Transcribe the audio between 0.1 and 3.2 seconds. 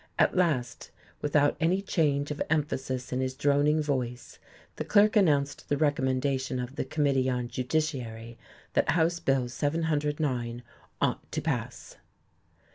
At last, without any change of emphasis